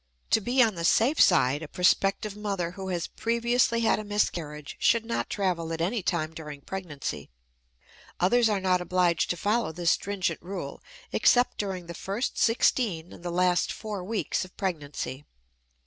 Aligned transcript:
To 0.31 0.41
be 0.41 0.63
on 0.63 0.73
the 0.73 0.83
safe 0.83 1.21
side 1.21 1.61
a 1.61 1.67
prospective 1.67 2.35
mother 2.35 2.71
who 2.71 2.89
has 2.89 3.05
previously 3.05 3.81
had 3.81 3.99
a 3.99 4.03
miscarriage 4.03 4.75
should 4.79 5.05
not 5.05 5.29
travel 5.29 5.71
at 5.71 5.79
any 5.79 6.01
time 6.01 6.33
during 6.33 6.61
pregnancy; 6.61 7.29
others 8.19 8.49
are 8.49 8.59
not 8.59 8.81
obliged 8.81 9.29
to 9.29 9.37
follow 9.37 9.71
this 9.71 9.91
stringent 9.91 10.41
rule 10.41 10.81
except 11.11 11.59
during 11.59 11.85
the 11.85 11.93
first 11.93 12.39
sixteen 12.39 13.13
and 13.13 13.21
the 13.23 13.29
last 13.29 13.71
four 13.71 14.03
weeks 14.03 14.43
of 14.43 14.57
pregnancy. 14.57 15.23